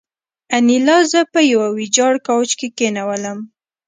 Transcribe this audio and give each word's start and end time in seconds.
انیلا 0.55 0.97
زه 1.11 1.19
په 1.33 1.39
یوه 1.51 1.67
ویجاړ 1.77 2.13
کوچ 2.27 2.49
کې 2.59 2.67
کېنولم 2.77 3.39